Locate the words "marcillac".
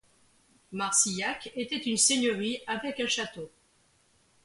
0.71-1.51